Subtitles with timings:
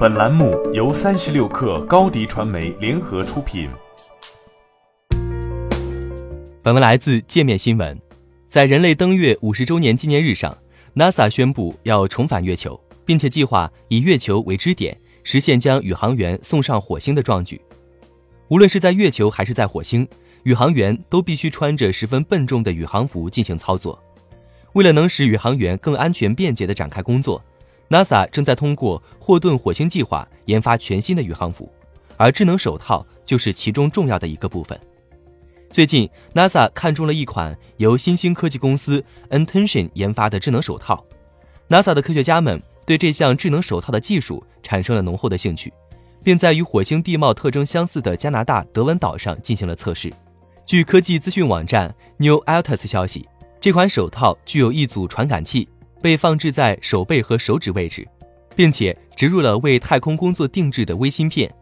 [0.00, 3.68] 本栏目由三十六克高低传媒联合出品。
[6.62, 8.00] 本文来自界面新闻。
[8.48, 10.56] 在人类登月五十周年纪念日上
[10.94, 17.60] ，NASA 宣布要重返月球，并且计划以月球为支点，实现将宇航员送上火星的壮举。
[18.48, 20.08] 无论是在月球还是在火星，
[20.44, 24.02] 宇航员都必须穿着十分笨重的宇航服进行操作。
[24.72, 27.44] 为了能使宇航员更安全便捷地展开工作。
[27.90, 31.70] NASA 正在通过霍顿火星计划研发全新的宇航服，
[32.16, 34.78] 而智能手套就是其中重要的一个部分。
[35.72, 41.04] 最近，NASA 看中了一款由新兴科技公司 Intention 研发的智能手套。
[41.68, 45.72] NASA 的科学家们对这项智能手套的技术产生了浓厚的兴趣，
[46.22, 50.12] 并在与火星地貌特征相似的加拿大德文岛上进行了测试。
[50.64, 53.28] 据科技资讯网站 New Altus 消息，
[53.60, 55.68] 这款手套具有一组传感器。
[56.00, 58.06] 被放置在手背和手指位置，
[58.56, 61.52] 并且植入了为太空工作定制的微芯片。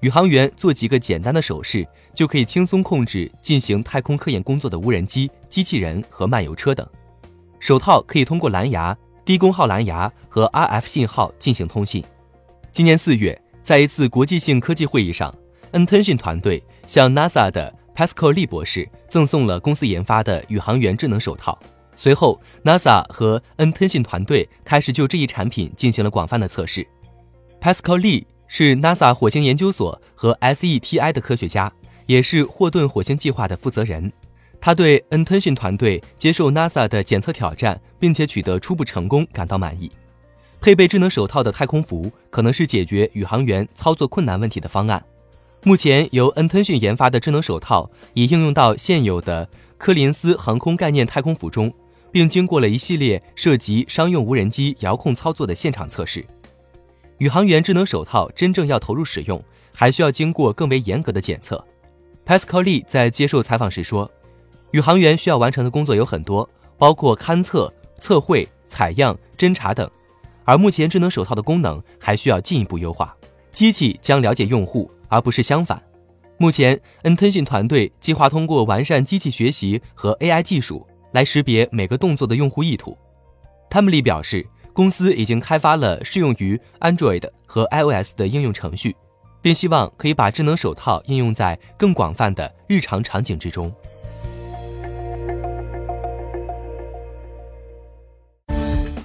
[0.00, 6.84] 宇航员做几个简单的手势，就可以轻松控制进行太空科研工作的无人机、机器人和漫游车等。
[7.60, 12.02] 手套可以通过蓝牙、低功耗蓝牙和 RF 信号进行通信。
[12.72, 15.32] 今年四月，在一次国际性科技会议上
[15.70, 21.56] ，Intention 团队向 NASA 的 Pascal Lee 博士赠送了公司研发的宇航员智能手套。
[21.94, 26.86] 随后，NASA 和 Intention 团队开始就这一产品进行了广泛的测试。
[27.60, 31.72] Pascal Lee 是 NASA 火星研究所和 SETI 的科学家，
[32.06, 34.12] 也是霍顿火星计划的负责人。
[34.60, 39.90] 他对 Intention 团队接受 NASA 的检测挑战，并且取得初步成功感到满意。
[40.60, 45.04] 配备智能手套的太空服可能是解决宇航员操作困难问题的方案。
[45.64, 51.72] 目前由 Intention 研发的智能手套已应用到现有的柯林斯航空概念太空服中。
[52.12, 56.24] 并经过了一系列涉及商用无人机遥控操作的现场测试。
[57.18, 61.64] 宇航员智能手套真正要投入使用，还需要经过更为严格的检测。
[62.26, 64.10] Pascal Lee 在接受采访时说
[64.72, 69.88] ：“宇航员需要完成的工作有很多，包括勘测、测绘、采样、侦查等。
[70.44, 73.16] 而目前智能手套的功能还需要进一步优化。
[73.52, 75.82] 机器将了解用户，而不是相反。
[76.38, 82.96] 目前，Intention 团队计划通过完善机器学习和 AI 技术。”来识别每个动作的用户意图。
[83.70, 88.96] 他们里表示，公司已经开发了适用于 Android 和 iOS 的应用程序，
[89.40, 93.72] 并希望可以把智能手套应用在更广泛的日常场景之中。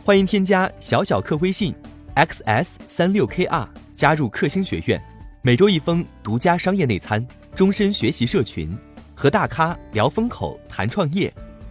[0.03, 1.75] 欢迎添加小小客微信
[2.16, 5.01] xs 三六 kr 加入克星学院，
[5.41, 8.74] 每周一封独家商业内参，终身学习社群，
[9.13, 11.34] 和大咖聊风口、谈创业。